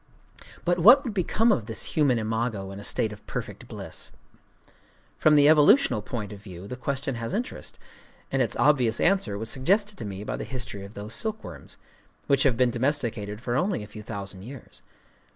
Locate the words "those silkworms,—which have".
10.95-12.57